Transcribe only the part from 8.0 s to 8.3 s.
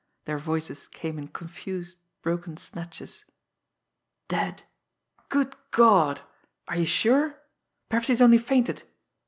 he's